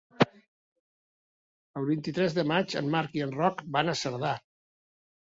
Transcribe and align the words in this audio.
El 1.81 1.87
vint-i-tres 1.91 2.39
de 2.41 2.49
maig 2.55 2.77
en 2.85 2.93
Marc 2.99 3.23
i 3.23 3.27
en 3.29 3.39
Roc 3.39 3.65
van 3.79 3.97
a 3.97 4.01
Cerdà. 4.05 4.37